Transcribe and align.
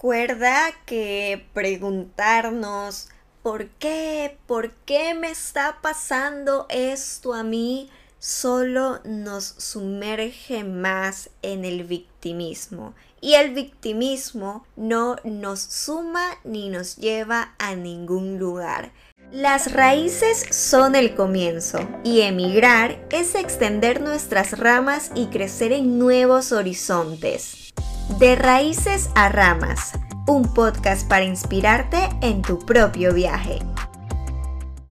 Recuerda 0.00 0.72
que 0.86 1.44
preguntarnos 1.52 3.10
¿por 3.42 3.68
qué? 3.68 4.38
¿Por 4.46 4.70
qué 4.86 5.12
me 5.12 5.30
está 5.30 5.80
pasando 5.82 6.64
esto 6.70 7.34
a 7.34 7.42
mí? 7.42 7.90
Solo 8.18 9.00
nos 9.04 9.44
sumerge 9.44 10.64
más 10.64 11.28
en 11.42 11.66
el 11.66 11.84
victimismo. 11.84 12.94
Y 13.20 13.34
el 13.34 13.52
victimismo 13.52 14.64
no 14.74 15.16
nos 15.22 15.60
suma 15.60 16.30
ni 16.44 16.70
nos 16.70 16.96
lleva 16.96 17.54
a 17.58 17.74
ningún 17.74 18.38
lugar. 18.38 18.92
Las 19.30 19.70
raíces 19.70 20.46
son 20.50 20.94
el 20.94 21.14
comienzo 21.14 21.78
y 22.04 22.22
emigrar 22.22 23.06
es 23.10 23.34
extender 23.34 24.00
nuestras 24.00 24.58
ramas 24.58 25.10
y 25.14 25.26
crecer 25.26 25.72
en 25.72 25.98
nuevos 25.98 26.52
horizontes. 26.52 27.69
De 28.08 28.36
raíces 28.36 29.10
a 29.14 29.28
ramas 29.28 29.92
un 30.30 30.54
podcast 30.54 31.08
para 31.08 31.24
inspirarte 31.24 31.98
en 32.22 32.42
tu 32.42 32.58
propio 32.60 33.12
viaje. 33.12 33.58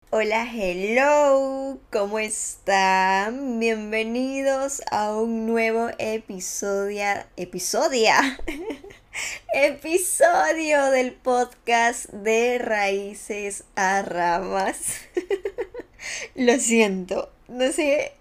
Hola, 0.10 0.48
hello, 0.52 1.78
¿cómo 1.92 2.18
están? 2.18 3.60
Bienvenidos 3.60 4.82
a 4.90 5.14
un 5.14 5.46
nuevo 5.46 5.90
episodio, 6.00 7.06
episodia, 7.36 8.40
episodio 9.54 10.86
del 10.86 11.14
podcast 11.14 12.10
de 12.10 12.58
Raíces 12.58 13.64
a 13.76 14.02
Ramas. 14.02 15.02
Lo 16.36 16.58
siento, 16.58 17.32
no 17.48 17.72
sé. 17.72 18.14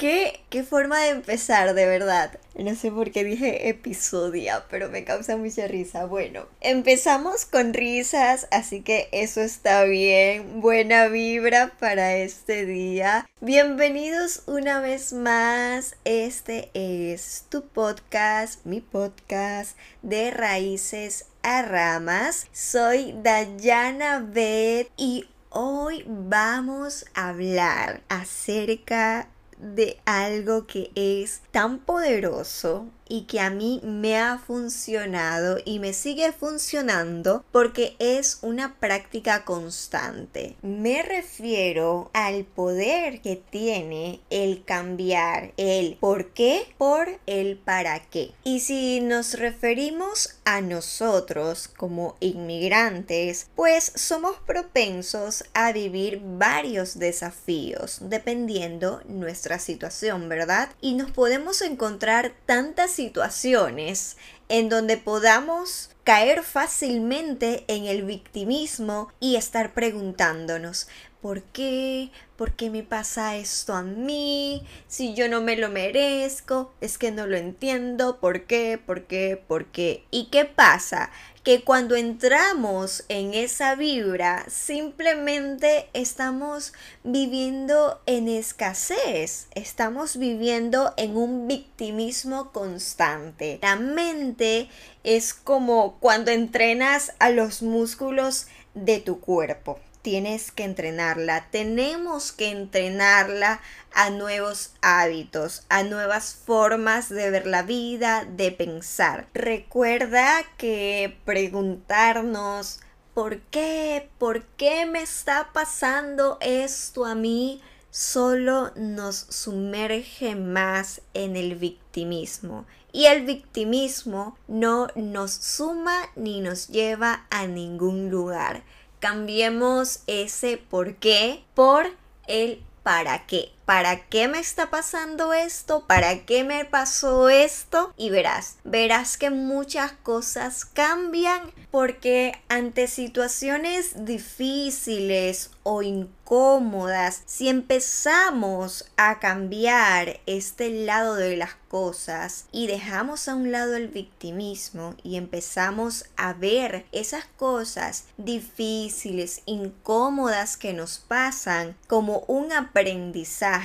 ¿Qué, 0.00 0.40
¿Qué 0.48 0.62
forma 0.62 0.98
de 0.98 1.10
empezar, 1.10 1.74
de 1.74 1.84
verdad? 1.84 2.40
No 2.54 2.74
sé 2.74 2.90
por 2.90 3.10
qué 3.10 3.22
dije 3.22 3.68
episodia, 3.68 4.64
pero 4.70 4.88
me 4.88 5.04
causa 5.04 5.36
mucha 5.36 5.66
risa. 5.66 6.06
Bueno, 6.06 6.46
empezamos 6.62 7.44
con 7.44 7.74
risas, 7.74 8.48
así 8.50 8.80
que 8.80 9.10
eso 9.12 9.42
está 9.42 9.84
bien. 9.84 10.62
Buena 10.62 11.08
vibra 11.08 11.74
para 11.78 12.16
este 12.16 12.64
día. 12.64 13.28
Bienvenidos 13.42 14.44
una 14.46 14.80
vez 14.80 15.12
más. 15.12 15.96
Este 16.06 16.70
es 16.72 17.44
tu 17.50 17.68
podcast, 17.68 18.64
mi 18.64 18.80
podcast 18.80 19.76
de 20.00 20.30
raíces 20.30 21.26
a 21.42 21.60
ramas. 21.60 22.46
Soy 22.52 23.14
Dayana 23.22 24.20
Beth 24.26 24.88
y 24.96 25.28
hoy 25.50 26.06
vamos 26.08 27.04
a 27.12 27.28
hablar 27.28 28.00
acerca 28.08 29.28
de 29.60 29.98
algo 30.04 30.66
que 30.66 30.90
es 30.94 31.42
tan 31.50 31.78
poderoso 31.78 32.86
y 33.10 33.22
que 33.22 33.40
a 33.40 33.50
mí 33.50 33.80
me 33.82 34.16
ha 34.16 34.38
funcionado 34.38 35.58
y 35.64 35.80
me 35.80 35.92
sigue 35.92 36.32
funcionando 36.32 37.44
porque 37.50 37.96
es 37.98 38.38
una 38.40 38.76
práctica 38.76 39.44
constante. 39.44 40.56
Me 40.62 41.02
refiero 41.02 42.10
al 42.14 42.44
poder 42.44 43.20
que 43.20 43.36
tiene 43.36 44.20
el 44.30 44.64
cambiar 44.64 45.52
el 45.56 45.96
por 46.00 46.32
qué 46.32 46.72
por 46.78 47.18
el 47.26 47.58
para 47.58 47.98
qué. 47.98 48.30
Y 48.44 48.60
si 48.60 49.00
nos 49.00 49.34
referimos 49.34 50.36
a 50.44 50.60
nosotros 50.60 51.66
como 51.66 52.16
inmigrantes, 52.20 53.48
pues 53.56 53.92
somos 53.96 54.36
propensos 54.46 55.44
a 55.52 55.72
vivir 55.72 56.20
varios 56.22 56.98
desafíos 56.98 57.98
dependiendo 58.02 59.02
nuestra 59.08 59.58
situación, 59.58 60.28
¿verdad? 60.28 60.68
Y 60.80 60.94
nos 60.94 61.10
podemos 61.10 61.60
encontrar 61.62 62.32
tantas 62.46 62.99
situaciones 63.00 64.18
en 64.50 64.68
donde 64.68 64.98
podamos 64.98 65.88
caer 66.04 66.42
fácilmente 66.42 67.64
en 67.66 67.86
el 67.86 68.02
victimismo 68.02 69.10
y 69.20 69.36
estar 69.36 69.72
preguntándonos, 69.72 70.86
¿por 71.20 71.42
qué? 71.42 72.10
¿Por 72.36 72.52
qué 72.52 72.70
me 72.70 72.82
pasa 72.82 73.36
esto 73.36 73.74
a 73.74 73.82
mí? 73.82 74.66
Si 74.88 75.14
yo 75.14 75.28
no 75.28 75.40
me 75.40 75.56
lo 75.56 75.68
merezco, 75.68 76.72
es 76.80 76.98
que 76.98 77.10
no 77.10 77.26
lo 77.26 77.36
entiendo, 77.36 78.18
¿por 78.18 78.44
qué? 78.44 78.78
¿Por 78.84 79.04
qué? 79.04 79.42
¿Por 79.46 79.66
qué? 79.66 80.04
¿Y 80.10 80.26
qué 80.26 80.44
pasa? 80.44 81.10
que 81.42 81.64
cuando 81.64 81.96
entramos 81.96 83.04
en 83.08 83.32
esa 83.32 83.74
vibra 83.74 84.44
simplemente 84.48 85.88
estamos 85.94 86.74
viviendo 87.02 88.02
en 88.04 88.28
escasez, 88.28 89.48
estamos 89.54 90.18
viviendo 90.18 90.92
en 90.98 91.16
un 91.16 91.48
victimismo 91.48 92.52
constante. 92.52 93.58
La 93.62 93.76
mente 93.76 94.68
es 95.02 95.32
como 95.32 95.98
cuando 95.98 96.30
entrenas 96.30 97.14
a 97.18 97.30
los 97.30 97.62
músculos 97.62 98.46
de 98.74 99.00
tu 99.00 99.20
cuerpo 99.20 99.80
tienes 100.02 100.50
que 100.52 100.64
entrenarla, 100.64 101.48
tenemos 101.50 102.32
que 102.32 102.50
entrenarla 102.50 103.60
a 103.92 104.10
nuevos 104.10 104.72
hábitos, 104.82 105.64
a 105.68 105.82
nuevas 105.82 106.34
formas 106.34 107.08
de 107.08 107.30
ver 107.30 107.46
la 107.46 107.62
vida, 107.62 108.24
de 108.24 108.52
pensar. 108.52 109.28
Recuerda 109.34 110.42
que 110.56 111.18
preguntarnos 111.24 112.80
¿por 113.14 113.40
qué? 113.40 114.08
¿Por 114.18 114.44
qué 114.56 114.86
me 114.86 115.02
está 115.02 115.50
pasando 115.52 116.38
esto 116.40 117.04
a 117.04 117.14
mí? 117.14 117.60
solo 117.90 118.70
nos 118.76 119.16
sumerge 119.16 120.36
más 120.36 121.02
en 121.12 121.36
el 121.36 121.56
victimismo. 121.56 122.66
Y 122.92 123.06
el 123.06 123.24
victimismo 123.24 124.36
no 124.48 124.88
nos 124.96 125.32
suma 125.32 125.96
ni 126.16 126.40
nos 126.40 126.68
lleva 126.68 127.26
a 127.30 127.46
ningún 127.46 128.10
lugar. 128.10 128.64
Cambiemos 129.00 130.00
ese 130.06 130.58
por 130.58 130.94
qué 130.96 131.42
por 131.54 131.86
el 132.28 132.62
para 132.82 133.26
qué. 133.26 133.50
¿Para 133.70 134.00
qué 134.08 134.26
me 134.26 134.40
está 134.40 134.68
pasando 134.68 135.32
esto? 135.32 135.86
¿Para 135.86 136.26
qué 136.26 136.42
me 136.42 136.64
pasó 136.64 137.28
esto? 137.28 137.94
Y 137.96 138.10
verás, 138.10 138.56
verás 138.64 139.16
que 139.16 139.30
muchas 139.30 139.92
cosas 139.92 140.64
cambian 140.64 141.52
porque 141.70 142.32
ante 142.48 142.88
situaciones 142.88 144.04
difíciles 144.04 145.50
o 145.62 145.82
incómodas, 145.82 147.22
si 147.26 147.48
empezamos 147.48 148.90
a 148.96 149.18
cambiar 149.20 150.20
este 150.26 150.70
lado 150.84 151.14
de 151.14 151.36
las 151.36 151.54
cosas 151.68 152.46
y 152.50 152.66
dejamos 152.66 153.28
a 153.28 153.34
un 153.36 153.52
lado 153.52 153.76
el 153.76 153.88
victimismo 153.88 154.96
y 155.04 155.16
empezamos 155.16 156.06
a 156.16 156.32
ver 156.32 156.86
esas 156.92 157.24
cosas 157.36 158.06
difíciles, 158.16 159.42
incómodas 159.46 160.56
que 160.56 160.72
nos 160.72 160.98
pasan 160.98 161.76
como 161.86 162.24
un 162.26 162.52
aprendizaje, 162.52 163.59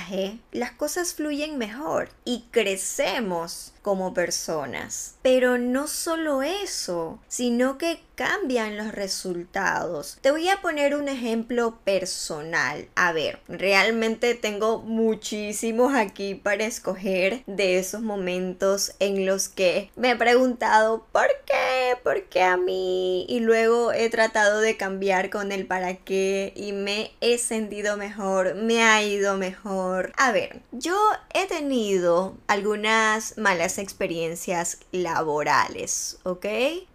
las 0.52 0.72
cosas 0.72 1.14
fluyen 1.14 1.58
mejor 1.58 2.10
y 2.24 2.44
crecemos 2.50 3.72
como 3.86 4.12
personas. 4.14 5.14
Pero 5.22 5.58
no 5.58 5.86
solo 5.86 6.42
eso, 6.42 7.20
sino 7.28 7.78
que 7.78 8.00
cambian 8.16 8.76
los 8.76 8.92
resultados. 8.92 10.18
Te 10.22 10.32
voy 10.32 10.48
a 10.48 10.60
poner 10.60 10.96
un 10.96 11.06
ejemplo 11.06 11.78
personal. 11.84 12.88
A 12.96 13.12
ver, 13.12 13.38
realmente 13.46 14.34
tengo 14.34 14.78
muchísimos 14.80 15.94
aquí 15.94 16.34
para 16.34 16.64
escoger 16.64 17.44
de 17.46 17.78
esos 17.78 18.00
momentos 18.00 18.92
en 18.98 19.26
los 19.26 19.48
que 19.48 19.90
me 19.96 20.12
he 20.12 20.16
preguntado 20.16 21.06
¿por 21.12 21.28
qué? 21.44 21.96
¿Por 22.02 22.24
qué 22.24 22.42
a 22.42 22.56
mí? 22.56 23.26
Y 23.28 23.40
luego 23.40 23.92
he 23.92 24.08
tratado 24.08 24.60
de 24.60 24.76
cambiar 24.76 25.30
con 25.30 25.52
el 25.52 25.66
para 25.66 25.96
qué 25.96 26.52
y 26.56 26.72
me 26.72 27.12
he 27.20 27.36
sentido 27.38 27.98
mejor, 27.98 28.54
me 28.54 28.82
ha 28.82 29.02
ido 29.02 29.36
mejor. 29.36 30.12
A 30.16 30.32
ver, 30.32 30.62
yo 30.72 30.96
he 31.34 31.46
tenido 31.46 32.38
algunas 32.46 33.36
malas 33.36 33.75
experiencias 33.78 34.78
laborales, 34.92 36.18
¿ok? 36.24 36.46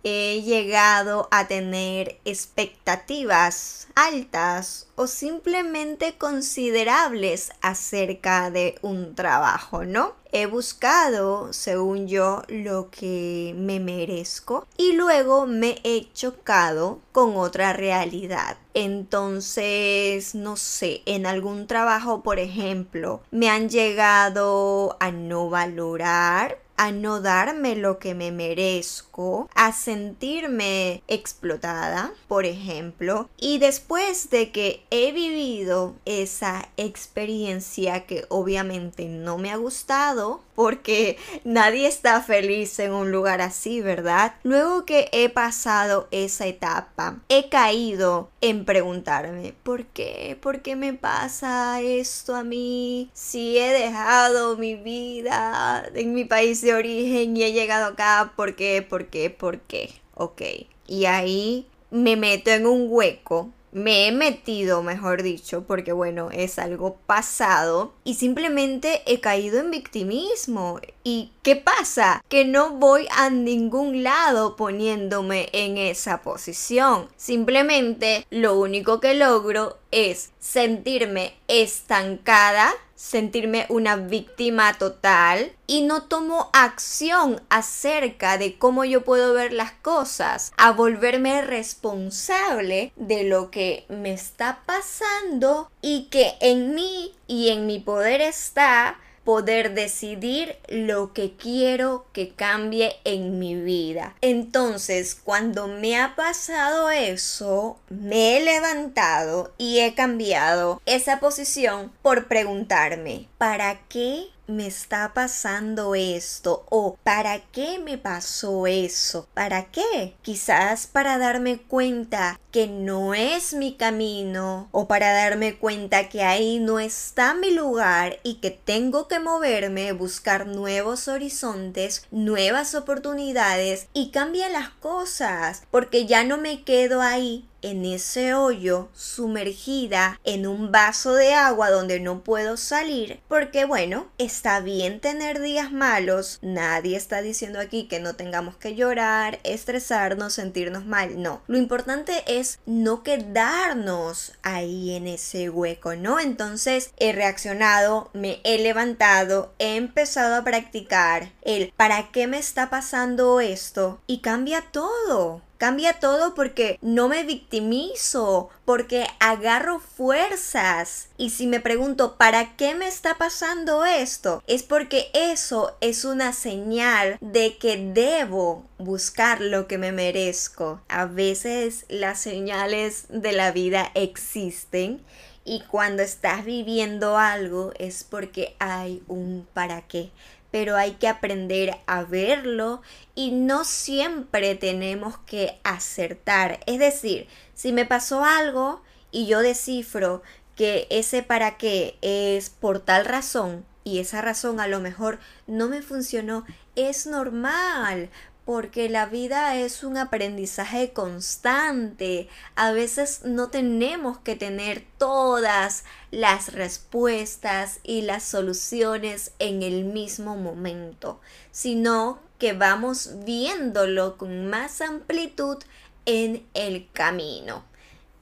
He 0.03 0.41
llegado 0.44 1.27
a 1.31 1.47
tener 1.47 2.19
expectativas 2.25 3.88
altas 3.95 4.88
o 4.95 5.07
simplemente 5.07 6.17
considerables 6.17 7.51
acerca 7.61 8.51
de 8.51 8.77
un 8.81 9.15
trabajo, 9.15 9.83
¿no? 9.85 10.13
He 10.33 10.45
buscado, 10.45 11.51
según 11.51 12.07
yo, 12.07 12.44
lo 12.47 12.89
que 12.89 13.53
me 13.57 13.81
merezco 13.81 14.65
y 14.77 14.94
luego 14.94 15.45
me 15.45 15.81
he 15.83 16.07
chocado 16.13 17.01
con 17.11 17.35
otra 17.35 17.73
realidad. 17.73 18.57
Entonces, 18.73 20.33
no 20.33 20.55
sé, 20.55 21.01
en 21.05 21.25
algún 21.25 21.67
trabajo, 21.67 22.23
por 22.23 22.39
ejemplo, 22.39 23.21
me 23.31 23.50
han 23.50 23.67
llegado 23.67 24.95
a 25.01 25.11
no 25.11 25.50
valorar 25.50 26.59
a 26.81 26.91
no 26.91 27.21
darme 27.21 27.75
lo 27.75 27.99
que 27.99 28.15
me 28.15 28.31
merezco, 28.31 29.47
a 29.53 29.71
sentirme 29.71 31.03
explotada, 31.07 32.11
por 32.27 32.47
ejemplo, 32.47 33.29
y 33.37 33.59
después 33.59 34.31
de 34.31 34.51
que 34.51 34.83
he 34.89 35.11
vivido 35.11 35.93
esa 36.05 36.69
experiencia 36.77 38.07
que 38.07 38.25
obviamente 38.29 39.05
no 39.05 39.37
me 39.37 39.51
ha 39.51 39.57
gustado, 39.57 40.41
porque 40.55 41.17
nadie 41.43 41.87
está 41.87 42.21
feliz 42.21 42.79
en 42.79 42.93
un 42.93 43.11
lugar 43.11 43.41
así, 43.41 43.81
¿verdad? 43.81 44.33
Luego 44.41 44.85
que 44.85 45.07
he 45.11 45.29
pasado 45.29 46.07
esa 46.09 46.47
etapa, 46.47 47.17
he 47.29 47.49
caído 47.49 48.29
en 48.41 48.65
preguntarme, 48.65 49.53
¿por 49.61 49.85
qué? 49.85 50.37
¿Por 50.41 50.61
qué 50.61 50.75
me 50.75 50.93
pasa 50.93 51.79
esto 51.81 52.35
a 52.35 52.43
mí? 52.43 53.11
Si 53.13 53.59
he 53.59 53.71
dejado 53.71 54.57
mi 54.57 54.75
vida 54.75 55.87
en 55.93 56.13
mi 56.13 56.25
país 56.25 56.61
de 56.61 56.70
origen 56.73 57.38
y 57.38 57.44
he 57.44 57.53
llegado 57.53 57.88
acá, 57.88 58.33
¿por 58.35 58.56
qué? 58.56 58.81
¿Por 58.81 59.07
qué? 59.07 59.29
¿Por 59.29 59.59
qué? 59.62 59.94
Ok. 60.15 60.41
Y 60.88 61.06
ahí 61.06 61.68
me 61.89 62.15
meto 62.15 62.51
en 62.51 62.65
un 62.65 62.88
hueco 62.89 63.51
me 63.71 64.07
he 64.07 64.12
metido, 64.12 64.83
mejor 64.83 65.23
dicho, 65.23 65.63
porque 65.65 65.94
bueno, 65.94 66.29
es 66.31 66.59
algo 66.59 66.97
pasado 67.06 67.94
y 68.03 68.15
simplemente 68.15 69.01
he 69.06 69.21
caído 69.21 69.59
en 69.59 69.71
victimismo. 69.71 70.79
¿Y 71.03 71.31
qué 71.41 71.56
pasa? 71.56 72.23
Que 72.27 72.45
no 72.45 72.71
voy 72.71 73.07
a 73.12 73.29
ningún 73.29 74.03
lado 74.03 74.56
poniéndome 74.56 75.50
en 75.53 75.77
esa 75.77 76.21
posición. 76.21 77.07
Simplemente 77.15 78.25
lo 78.29 78.59
único 78.59 79.00
que 79.00 79.13
logro 79.15 79.77
es 79.91 80.31
sentirme 80.39 81.33
estancada 81.47 82.74
sentirme 83.01 83.65
una 83.69 83.95
víctima 83.95 84.75
total 84.75 85.51
y 85.65 85.81
no 85.81 86.03
tomo 86.03 86.51
acción 86.53 87.42
acerca 87.50 88.38
de 88.38 88.59
cómo 88.59 88.86
yo 88.86 89.03
puedo 89.03 89.33
ver 89.33 89.53
las 89.53 89.71
cosas, 89.71 90.53
a 90.56 90.71
volverme 90.71 91.42
responsable 91.42 92.94
de 92.95 93.24
lo 93.24 93.50
que 93.50 93.86
me 93.89 94.13
está 94.13 94.62
pasando 94.68 95.71
y 95.81 96.09
que 96.12 96.36
en 96.42 96.75
mí 96.75 97.15
y 97.25 97.50
en 97.50 97.65
mi 97.65 97.80
poder 97.80 98.21
está 98.21 99.00
poder 99.23 99.73
decidir 99.73 100.56
lo 100.68 101.13
que 101.13 101.35
quiero 101.35 102.06
que 102.13 102.29
cambie 102.29 102.95
en 103.03 103.39
mi 103.39 103.56
vida. 103.56 104.15
Entonces, 104.21 105.15
cuando 105.15 105.68
me 105.68 106.00
ha 106.00 106.15
pasado 106.15 106.89
eso, 106.89 107.79
me 107.89 108.38
he 108.38 108.44
levantado 108.44 109.53
y 109.57 109.79
he 109.79 109.94
cambiado 109.94 110.81
esa 110.85 111.19
posición 111.19 111.91
por 112.01 112.27
preguntarme, 112.27 113.27
¿para 113.38 113.79
qué 113.88 114.27
me 114.51 114.68
está 114.68 115.13
pasando 115.13 115.95
esto 115.95 116.65
o 116.69 116.98
para 117.03 117.39
qué 117.51 117.80
me 117.80 117.98
pasó 117.98 118.68
eso, 118.68 119.27
para 119.33 119.71
qué, 119.71 120.15
quizás 120.21 120.88
para 120.88 121.18
darme 121.18 121.59
cuenta 121.59 122.39
que 122.51 122.68
no 122.68 123.13
es 123.13 123.53
mi 123.53 123.75
camino 123.75 124.68
o 124.71 124.88
para 124.88 125.13
darme 125.13 125.56
cuenta 125.57 126.09
que 126.09 126.24
ahí 126.24 126.59
no 126.59 126.80
está 126.80 127.33
mi 127.33 127.51
lugar 127.51 128.19
y 128.24 128.36
que 128.36 128.51
tengo 128.51 129.07
que 129.07 129.19
moverme, 129.19 129.94
buscar 129.94 130.48
nuevos 130.48 131.07
horizontes, 131.07 132.06
nuevas 132.12 132.75
oportunidades 132.75 133.88
y 133.94 134.12
cambiar 134.12 134.51
las 134.51 134.69
cosas 134.69 135.63
porque 135.71 136.06
ya 136.06 136.24
no 136.24 136.38
me 136.38 136.63
quedo 136.63 137.01
ahí 137.01 137.48
en 137.61 137.85
ese 137.85 138.33
hoyo 138.33 138.89
sumergida 138.93 140.19
en 140.23 140.47
un 140.47 140.71
vaso 140.71 141.13
de 141.13 141.33
agua 141.33 141.69
donde 141.69 141.99
no 141.99 142.23
puedo 142.23 142.57
salir 142.57 143.19
porque 143.27 143.65
bueno 143.65 144.07
está 144.17 144.59
bien 144.59 144.99
tener 144.99 145.41
días 145.41 145.71
malos. 145.71 146.39
Nadie 146.41 146.97
está 146.97 147.21
diciendo 147.21 147.59
aquí 147.59 147.87
que 147.87 147.99
no 147.99 148.15
tengamos 148.15 148.55
que 148.57 148.75
llorar 148.75 149.39
estresarnos 149.43 150.33
sentirnos 150.33 150.85
mal. 150.85 151.21
No. 151.21 151.41
Lo 151.47 151.57
importante 151.57 152.23
es 152.27 152.59
no 152.65 153.03
quedarnos 153.03 154.33
ahí 154.43 154.95
en 154.95 155.07
ese 155.07 155.49
hueco 155.49 155.95
no 155.95 156.19
entonces 156.19 156.91
he 156.97 157.11
reaccionado 157.11 158.09
me 158.13 158.41
he 158.43 158.59
levantado 158.59 159.53
he 159.59 159.75
empezado 159.75 160.35
a 160.35 160.43
practicar 160.43 161.31
el 161.41 161.71
para 161.75 162.11
qué 162.11 162.27
me 162.27 162.37
está 162.37 162.69
pasando 162.69 163.39
esto 163.39 163.99
y 164.07 164.19
cambia 164.19 164.61
todo 164.71 165.41
Cambia 165.61 165.99
todo 165.99 166.33
porque 166.33 166.79
no 166.81 167.07
me 167.07 167.23
victimizo, 167.23 168.49
porque 168.65 169.05
agarro 169.19 169.79
fuerzas. 169.79 171.09
Y 171.17 171.29
si 171.29 171.45
me 171.45 171.59
pregunto, 171.59 172.17
¿para 172.17 172.55
qué 172.55 172.73
me 172.73 172.87
está 172.87 173.19
pasando 173.19 173.85
esto? 173.85 174.41
Es 174.47 174.63
porque 174.63 175.11
eso 175.13 175.77
es 175.79 176.03
una 176.03 176.33
señal 176.33 177.19
de 177.21 177.59
que 177.59 177.77
debo 177.77 178.65
buscar 178.79 179.39
lo 179.39 179.67
que 179.67 179.77
me 179.77 179.91
merezco. 179.91 180.81
A 180.87 181.05
veces 181.05 181.85
las 181.89 182.19
señales 182.19 183.05
de 183.09 183.31
la 183.31 183.51
vida 183.51 183.91
existen 183.93 185.05
y 185.45 185.61
cuando 185.61 186.01
estás 186.01 186.43
viviendo 186.43 187.19
algo 187.19 187.71
es 187.77 188.03
porque 188.03 188.55
hay 188.57 189.03
un 189.07 189.47
para 189.53 189.83
qué 189.83 190.09
pero 190.51 190.75
hay 190.75 190.92
que 190.92 191.07
aprender 191.07 191.77
a 191.88 192.03
verlo 192.03 192.81
y 193.15 193.31
no 193.31 193.63
siempre 193.63 194.56
tenemos 194.56 195.18
que 195.19 195.59
acertar. 195.63 196.59
Es 196.68 196.77
decir, 196.80 197.27
si 197.56 197.71
me 197.71 197.86
pasó 197.86 198.24
algo 198.24 198.81
y 199.12 199.25
yo 199.25 199.39
descifro 199.39 200.21
que 200.56 200.88
ese 200.89 201.24
para 201.24 201.57
qué 201.57 201.98
es 202.01 202.50
por 202.50 202.80
tal 202.80 203.06
razón 203.06 203.65
y 203.83 204.00
esa 204.00 204.21
razón 204.21 204.59
a 204.59 204.68
lo 204.68 204.80
mejor 204.80 205.19
no 205.48 205.68
me 205.68 205.81
funcionó, 205.81 206.45
es 206.75 207.07
normal 207.07 208.09
porque 208.45 208.89
la 208.89 209.05
vida 209.05 209.55
es 209.55 209.83
un 209.83 209.97
aprendizaje 209.97 210.93
constante. 210.93 212.27
A 212.55 212.71
veces 212.71 213.21
no 213.23 213.49
tenemos 213.49 214.17
que 214.19 214.35
tener 214.35 214.85
todas 214.97 215.83
las 216.09 216.53
respuestas 216.53 217.79
y 217.83 218.01
las 218.01 218.23
soluciones 218.23 219.33
en 219.39 219.63
el 219.63 219.85
mismo 219.85 220.35
momento, 220.35 221.21
sino 221.51 222.19
que 222.39 222.53
vamos 222.53 223.11
viéndolo 223.23 224.17
con 224.17 224.47
más 224.47 224.81
amplitud 224.81 225.57
en 226.05 226.45
el 226.53 226.89
camino. 226.91 227.70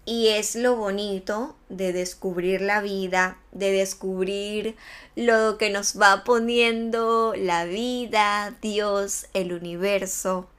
Y 0.09 0.29
es 0.29 0.55
lo 0.55 0.75
bonito 0.75 1.55
de 1.69 1.93
descubrir 1.93 2.61
la 2.61 2.81
vida, 2.81 3.37
de 3.51 3.71
descubrir 3.71 4.75
lo 5.15 5.59
que 5.59 5.69
nos 5.69 6.01
va 6.01 6.23
poniendo 6.23 7.35
la 7.37 7.65
vida, 7.65 8.57
Dios, 8.59 9.27
el 9.35 9.53
universo. 9.53 10.49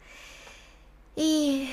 Y 1.16 1.68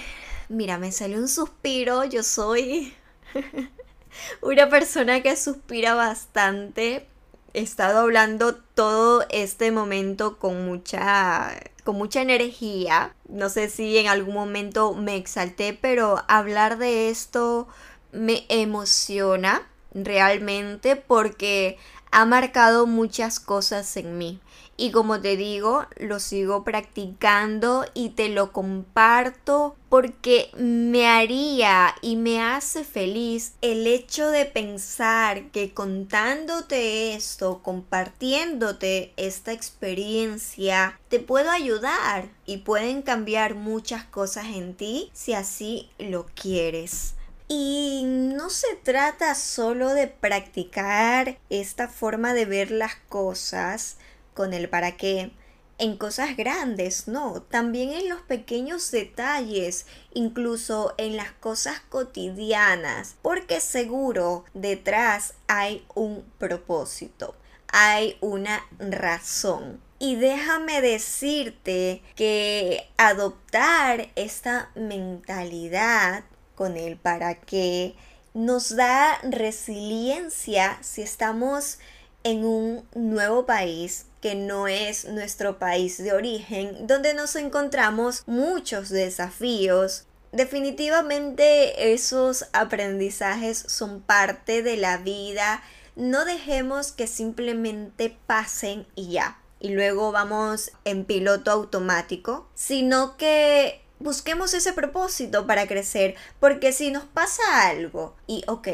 mira, 0.49 0.79
me 0.79 0.91
salió 0.91 1.19
un 1.19 1.27
suspiro, 1.27 2.03
yo 2.03 2.23
soy 2.23 2.95
una 4.41 4.69
persona 4.69 5.21
que 5.21 5.35
suspira 5.35 5.93
bastante. 5.93 7.05
He 7.53 7.61
estado 7.61 7.99
hablando 7.99 8.55
todo 8.55 9.23
este 9.29 9.69
momento 9.69 10.39
con 10.39 10.65
mucha 10.65 11.55
con 11.87 11.95
mucha 11.95 12.21
energía. 12.21 13.15
No 13.29 13.47
sé 13.47 13.69
si 13.69 13.97
en 13.97 14.07
algún 14.07 14.33
momento 14.33 14.93
me 14.93 15.15
exalté, 15.15 15.71
pero 15.71 16.21
hablar 16.27 16.79
de 16.79 17.09
esto 17.09 17.69
me 18.11 18.45
emociona 18.49 19.65
realmente 19.93 20.97
porque 20.97 21.77
ha 22.17 22.25
marcado 22.25 22.87
muchas 22.87 23.39
cosas 23.39 23.95
en 23.95 24.17
mí. 24.17 24.39
Y 24.75 24.89
como 24.89 25.21
te 25.21 25.37
digo, 25.37 25.85
lo 25.97 26.19
sigo 26.19 26.63
practicando 26.63 27.85
y 27.93 28.09
te 28.09 28.29
lo 28.29 28.51
comparto 28.51 29.75
porque 29.87 30.49
me 30.57 31.07
haría 31.07 31.93
y 32.01 32.15
me 32.15 32.41
hace 32.41 32.83
feliz 32.83 33.53
el 33.61 33.85
hecho 33.85 34.31
de 34.31 34.45
pensar 34.45 35.51
que 35.51 35.75
contándote 35.75 37.13
esto, 37.13 37.61
compartiéndote 37.61 39.13
esta 39.15 39.51
experiencia, 39.51 40.99
te 41.09 41.19
puedo 41.19 41.51
ayudar 41.51 42.29
y 42.47 42.57
pueden 42.57 43.03
cambiar 43.03 43.53
muchas 43.53 44.05
cosas 44.05 44.47
en 44.47 44.73
ti 44.73 45.11
si 45.13 45.33
así 45.33 45.91
lo 45.99 46.25
quieres. 46.33 47.13
Y 47.47 48.03
no 48.05 48.49
se 48.49 48.75
trata 48.83 49.33
solo 49.35 49.93
de 49.93 50.07
practicar 50.07 51.37
esta 51.49 51.87
forma 51.87 52.33
de 52.33 52.45
ver 52.45 52.71
las 52.71 52.95
cosas, 53.07 53.97
con 54.33 54.53
el 54.53 54.69
para 54.69 54.97
qué 54.97 55.31
en 55.79 55.97
cosas 55.97 56.35
grandes, 56.35 57.07
no, 57.07 57.41
también 57.43 57.91
en 57.91 58.09
los 58.09 58.21
pequeños 58.21 58.89
detalles, 58.91 59.85
incluso 60.13 60.95
en 60.97 61.15
las 61.15 61.31
cosas 61.31 61.79
cotidianas, 61.89 63.15
porque 63.21 63.59
seguro 63.61 64.43
detrás 64.53 65.35
hay 65.47 65.85
un 65.93 66.25
propósito, 66.39 67.35
hay 67.67 68.17
una 68.21 68.65
razón. 68.79 69.81
Y 69.99 70.15
déjame 70.15 70.81
decirte 70.81 72.03
que 72.15 72.87
adoptar 72.97 74.09
esta 74.15 74.69
mentalidad 74.75 76.23
con 76.57 76.75
el 76.75 76.97
para 76.97 77.35
qué 77.35 77.95
nos 78.33 78.75
da 78.75 79.19
resiliencia 79.23 80.77
si 80.81 81.01
estamos 81.01 81.79
en 82.23 82.43
un 82.43 82.83
nuevo 82.93 83.45
país 83.45 84.05
que 84.21 84.35
no 84.35 84.67
es 84.67 85.05
nuestro 85.05 85.59
país 85.59 85.97
de 85.97 86.11
origen, 86.11 86.87
donde 86.87 87.13
nos 87.13 87.35
encontramos 87.35 88.23
muchos 88.25 88.89
desafíos. 88.89 90.05
Definitivamente 90.31 91.93
esos 91.93 92.47
aprendizajes 92.51 93.57
son 93.57 94.01
parte 94.01 94.61
de 94.61 94.75
la 94.75 94.97
vida. 94.97 95.63
No 95.95 96.25
dejemos 96.25 96.91
que 96.91 97.07
simplemente 97.07 98.17
pasen 98.27 98.85
y 98.95 99.11
ya. 99.11 99.39
y 99.59 99.69
luego 99.69 100.11
vamos 100.11 100.71
en 100.85 101.03
piloto 101.05 101.49
automático, 101.49 102.47
sino 102.53 103.17
que 103.17 103.81
busquemos 103.99 104.53
ese 104.53 104.73
propósito 104.73 105.47
para 105.47 105.67
crecer, 105.67 106.15
porque 106.39 106.71
si 106.71 106.91
nos 106.91 107.05
pasa 107.05 107.41
algo 107.69 108.15
y 108.27 108.43
ok, 108.47 108.67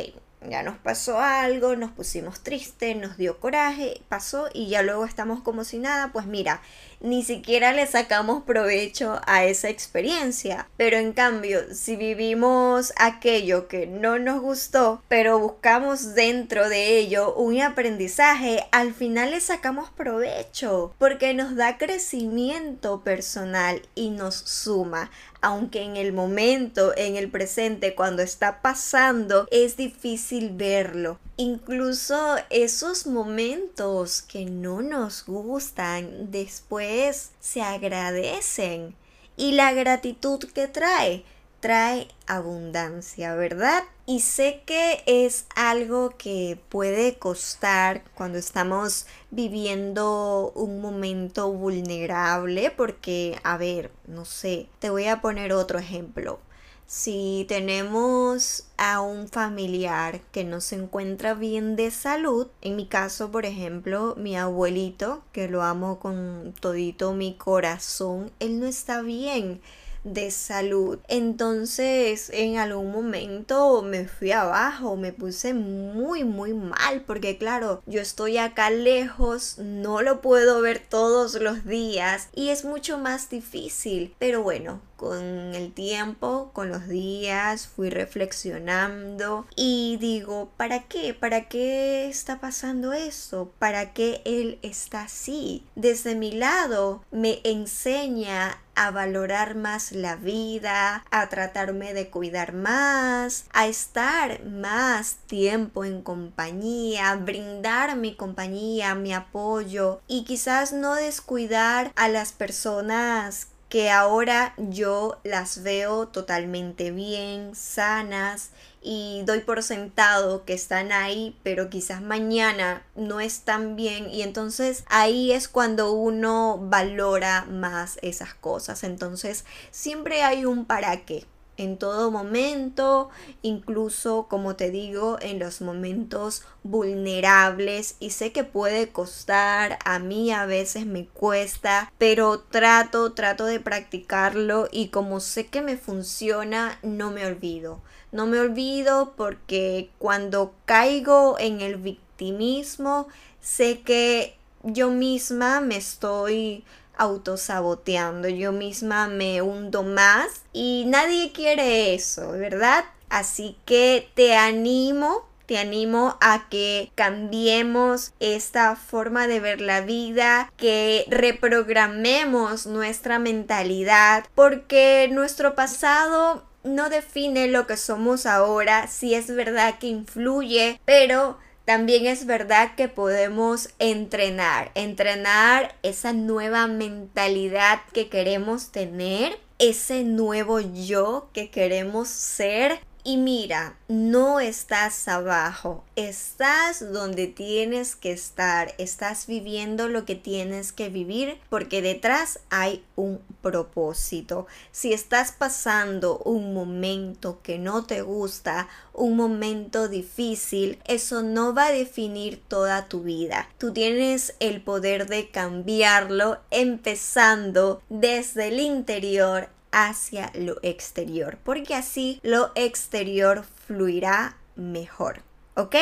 ya 0.50 0.64
nos 0.64 0.78
pasó 0.78 1.20
algo, 1.20 1.76
nos 1.76 1.92
pusimos 1.92 2.42
tristes, 2.42 2.96
nos 2.96 3.18
dio 3.18 3.40
coraje, 3.40 4.02
pasó 4.10 4.50
y 4.54 4.68
ya 4.68 4.82
luego 4.82 5.06
estamos 5.06 5.42
como 5.42 5.64
si 5.64 5.80
nada, 5.80 6.12
pues 6.12 6.26
mira, 6.26 6.62
ni 7.04 7.24
siquiera 7.24 7.74
le 7.74 7.86
sacamos 7.86 8.44
provecho 8.44 9.22
a 9.28 9.46
esa 9.46 9.70
experiencia. 9.70 10.68
Pero 10.78 10.98
en 10.98 11.14
cambio, 11.14 11.60
si 11.74 11.96
vivimos 11.96 12.94
aquello 12.98 13.68
que 13.68 13.86
no 13.86 14.18
nos 14.18 14.42
gustó, 14.42 15.04
pero 15.10 15.38
buscamos 15.38 16.16
dentro 16.16 16.70
de 16.70 16.98
ello 16.98 17.36
un 17.36 17.62
aprendizaje, 17.62 18.66
al 18.72 18.94
final 18.94 19.32
le 19.32 19.42
sacamos 19.42 19.90
provecho 19.92 20.96
porque 20.98 21.34
nos 21.34 21.56
da 21.56 21.78
crecimiento 21.78 23.04
personal 23.04 23.82
y 23.94 24.10
nos 24.10 24.36
suma 24.36 25.12
aunque 25.44 25.82
en 25.82 25.98
el 25.98 26.14
momento, 26.14 26.94
en 26.96 27.18
el 27.18 27.30
presente, 27.30 27.96
cuando 27.96 28.22
está 28.22 28.62
pasando, 28.62 29.46
es 29.52 29.76
difícil 29.76 30.52
verlo. 30.54 31.20
Incluso 31.36 32.38
esos 32.50 33.08
momentos 33.08 34.22
que 34.22 34.46
no 34.46 34.82
nos 34.82 35.26
gustan 35.26 36.32
después 36.32 36.93
se 37.40 37.62
agradecen. 37.62 38.96
Y 39.36 39.54
la 39.54 39.74
gratitud 39.74 40.40
que 40.54 40.68
trae 40.68 41.24
trae 41.64 42.10
abundancia, 42.28 43.36
¿verdad? 43.36 43.84
Y 44.06 44.20
sé 44.20 44.64
que 44.66 45.02
es 45.06 45.46
algo 45.56 46.10
que 46.18 46.60
puede 46.68 47.18
costar 47.18 48.04
cuando 48.16 48.38
estamos 48.38 49.08
viviendo 49.32 50.52
un 50.56 50.82
momento 50.82 51.54
vulnerable 51.54 52.70
porque, 52.70 53.40
a 53.44 53.56
ver, 53.56 53.92
no 54.08 54.26
sé, 54.26 54.68
te 54.80 54.90
voy 54.90 55.06
a 55.06 55.22
poner 55.22 55.54
otro 55.54 55.80
ejemplo. 55.80 56.42
Si 56.88 57.46
tenemos 57.48 58.66
a 58.78 59.02
un 59.02 59.28
familiar 59.28 60.22
que 60.32 60.44
no 60.44 60.62
se 60.62 60.76
encuentra 60.76 61.34
bien 61.34 61.76
de 61.76 61.90
salud, 61.92 62.48
en 62.62 62.76
mi 62.76 62.86
caso, 62.88 63.32
por 63.32 63.46
ejemplo, 63.46 64.16
mi 64.18 64.38
abuelito, 64.38 65.24
que 65.32 65.48
lo 65.48 65.64
amo 65.64 66.00
con 66.00 66.54
todito 66.60 67.14
mi 67.14 67.36
corazón, 67.36 68.32
él 68.40 68.60
no 68.60 68.68
está 68.68 69.02
bien 69.02 69.62
de 70.04 70.32
salud. 70.32 71.00
Entonces, 71.08 72.30
en 72.34 72.58
algún 72.58 72.92
momento 72.92 73.82
me 73.82 74.08
fui 74.08 74.32
abajo, 74.32 74.96
me 74.96 75.14
puse 75.14 75.54
muy, 75.54 76.24
muy 76.24 76.54
mal, 76.54 77.02
porque 77.06 77.38
claro, 77.38 77.82
yo 77.86 78.02
estoy 78.02 78.38
acá 78.38 78.70
lejos, 78.70 79.58
no 79.60 80.02
lo 80.02 80.22
puedo 80.22 80.62
ver 80.62 80.82
todos 80.88 81.36
los 81.36 81.66
días 81.66 82.30
y 82.34 82.50
es 82.50 82.66
mucho 82.66 82.98
más 82.98 83.30
difícil. 83.30 84.16
Pero 84.20 84.44
bueno, 84.44 84.82
con 85.04 85.54
el 85.54 85.74
tiempo, 85.74 86.52
con 86.54 86.70
los 86.70 86.88
días, 86.88 87.68
fui 87.68 87.90
reflexionando 87.90 89.46
y 89.56 89.98
digo, 90.00 90.52
¿para 90.56 90.84
qué? 90.84 91.14
¿Para 91.14 91.50
qué 91.50 92.08
está 92.08 92.40
pasando 92.40 92.94
eso? 92.94 93.52
¿Para 93.60 93.94
qué 93.94 94.22
él 94.24 94.60
está 94.62 95.04
así? 95.04 95.66
Desde 95.76 96.16
mi 96.16 96.32
lado 96.32 97.04
me 97.12 97.42
enseña 97.44 98.63
a 98.76 98.92
valorar 98.92 99.56
más 99.56 99.92
la 99.92 100.16
vida, 100.16 101.06
a 101.12 101.30
tratarme 101.30 101.94
de 101.94 102.10
cuidar 102.10 102.54
más, 102.54 103.46
a 103.54 103.68
estar 103.68 104.44
más 104.46 105.16
tiempo 105.28 105.86
en 105.86 106.02
compañía, 106.02 107.16
brindar 107.16 107.96
mi 107.96 108.16
compañía, 108.16 108.96
mi 108.96 109.14
apoyo 109.14 110.02
y 110.08 110.24
quizás 110.24 110.74
no 110.74 110.96
descuidar 110.96 111.92
a 111.96 112.08
las 112.10 112.32
personas 112.32 113.48
que 113.74 113.90
ahora 113.90 114.54
yo 114.60 115.20
las 115.24 115.64
veo 115.64 116.08
totalmente 116.08 116.92
bien, 116.92 117.56
sanas 117.56 118.52
y 118.84 119.24
doy 119.26 119.40
por 119.40 119.64
sentado 119.64 120.46
que 120.46 120.54
están 120.54 120.92
ahí, 120.92 121.36
pero 121.42 121.72
quizás 121.72 122.00
mañana 122.00 122.86
no 122.96 123.20
están 123.20 123.76
bien 123.76 124.12
y 124.12 124.22
entonces 124.22 124.84
ahí 124.90 125.32
es 125.32 125.48
cuando 125.48 125.92
uno 125.92 126.60
valora 126.62 127.48
más 127.50 127.98
esas 128.04 128.36
cosas. 128.36 128.84
Entonces 128.84 129.44
siempre 129.72 130.22
hay 130.22 130.46
un 130.46 130.66
para 130.66 131.04
qué 131.04 131.26
en 131.58 131.78
todo 131.78 132.12
momento, 132.12 133.10
incluso 133.42 134.28
como 134.30 134.56
te 134.56 134.72
digo, 134.72 135.18
en 135.22 135.40
los 135.40 135.62
momentos 135.62 136.44
vulnerables 136.64 137.96
y 138.00 138.12
sé 138.12 138.32
que 138.32 138.44
puede 138.44 138.90
costar, 138.90 139.80
a 139.86 140.00
mí 140.00 140.32
a 140.32 140.46
veces 140.46 140.86
me 140.86 141.06
cuesta, 141.06 141.92
pero 141.98 142.40
trato, 142.40 143.14
trato 143.14 143.46
de 143.46 143.60
practicarlo 143.60 144.68
y 144.72 144.88
como 144.88 145.20
sé 145.20 145.48
que 145.48 145.62
me 145.62 145.78
funciona, 145.78 146.80
no 146.82 147.12
me 147.12 147.26
olvido. 147.26 147.82
No 148.12 148.28
me 148.28 148.40
olvido 148.40 149.14
porque 149.18 149.90
cuando 149.98 150.54
caigo 150.66 151.38
en 151.40 151.62
el 151.62 151.78
victimismo, 151.78 153.08
sé 153.42 153.82
que 153.82 154.38
yo 154.64 154.92
misma 154.92 155.60
me 155.62 155.78
estoy 155.78 156.64
autosaboteando, 156.98 158.28
yo 158.30 158.52
misma 158.52 159.08
me 159.08 159.42
hundo 159.42 159.84
más 159.84 160.44
y 160.52 160.86
nadie 160.88 161.32
quiere 161.32 161.94
eso, 161.94 162.32
¿verdad? 162.32 162.86
Así 163.10 163.58
que 163.66 164.10
te 164.16 164.36
animo 164.36 165.26
te 165.46 165.58
animo 165.58 166.18
a 166.22 166.48
que 166.50 166.92
cambiemos 166.96 168.14
esta 168.20 168.76
forma 168.76 169.28
de 169.28 169.40
ver 169.40 169.62
la 169.62 169.82
vida, 169.82 170.52
que 170.58 171.06
reprogramemos 171.10 172.66
nuestra 172.66 173.20
mentalidad, 173.20 174.26
porque 174.36 175.10
nuestro 175.12 175.54
pasado 175.54 176.46
no 176.64 176.90
define 176.90 177.48
lo 177.48 177.68
que 177.68 177.78
somos 177.78 178.26
ahora, 178.26 178.88
si 178.88 179.14
es 179.14 179.28
verdad 179.28 179.80
que 179.80 179.88
influye, 179.88 180.80
pero 180.86 181.38
también 181.66 182.06
es 182.06 182.26
verdad 182.26 182.76
que 182.76 182.88
podemos 182.88 183.70
entrenar, 183.80 184.72
entrenar 184.76 185.76
esa 185.82 186.12
nueva 186.12 186.68
mentalidad 186.68 187.82
que 187.94 188.10
queremos 188.10 188.72
tener, 188.72 189.40
ese 189.60 190.04
nuevo 190.04 190.60
yo 190.60 191.30
que 191.34 191.50
queremos 191.50 192.10
ser 192.10 192.80
y 193.06 193.18
mira, 193.18 193.78
no 193.90 194.40
estás 194.40 195.10
abajo, 195.10 195.84
estás 195.98 196.94
donde 196.94 197.28
tienes 197.28 197.98
que 197.98 198.14
estar, 198.14 198.74
estás 198.78 199.28
viviendo 199.28 199.90
lo 199.90 200.06
que 200.06 200.16
tienes 200.16 200.72
que 200.72 200.88
vivir 200.88 201.38
porque 201.50 201.82
detrás 201.82 202.40
hay 202.50 202.84
un 202.96 203.20
propósito. 203.42 204.48
Si 204.72 204.94
estás 204.94 205.34
pasando 205.34 206.20
un 206.20 206.54
momento 206.54 207.42
que 207.44 207.60
no 207.60 207.86
te 207.86 208.02
gusta, 208.02 208.70
un 208.94 209.18
momento 209.18 209.90
difícil, 209.90 210.80
eso 210.86 211.24
no 211.24 211.54
va 211.54 211.68
a 211.68 211.72
definir 211.74 212.42
toda 212.48 212.88
tu 212.88 213.02
vida. 213.02 213.50
Tú 213.58 213.74
tienes 213.74 214.36
el 214.40 214.62
poder 214.62 215.08
de 215.08 215.30
cambiarlo 215.30 216.40
empezando 216.52 217.82
desde 217.90 218.48
el 218.48 218.62
interior 218.62 219.50
hacia 219.74 220.32
lo 220.36 220.56
exterior, 220.62 221.38
porque 221.44 221.76
así 221.76 222.22
lo 222.24 222.52
exterior 222.56 223.44
fluirá 223.68 224.38
mejor. 224.56 225.22
¿Ok? 225.56 225.76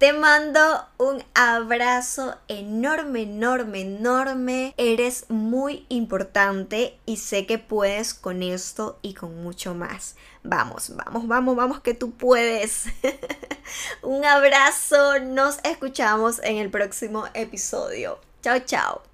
Te 0.00 0.14
mando 0.14 0.60
un 0.96 1.22
abrazo 1.34 2.34
enorme, 2.48 3.24
enorme, 3.24 3.82
enorme. 3.82 4.72
Eres 4.78 5.26
muy 5.28 5.84
importante 5.90 6.98
y 7.04 7.18
sé 7.18 7.44
que 7.44 7.58
puedes 7.58 8.14
con 8.14 8.42
esto 8.42 8.98
y 9.02 9.12
con 9.12 9.42
mucho 9.42 9.74
más. 9.74 10.16
Vamos, 10.42 10.96
vamos, 10.96 11.28
vamos, 11.28 11.54
vamos 11.54 11.80
que 11.82 11.92
tú 11.92 12.12
puedes. 12.12 12.86
un 14.02 14.24
abrazo. 14.24 15.20
Nos 15.20 15.58
escuchamos 15.64 16.40
en 16.44 16.56
el 16.56 16.70
próximo 16.70 17.26
episodio. 17.34 18.20
Chao, 18.40 18.60
chao. 18.60 19.09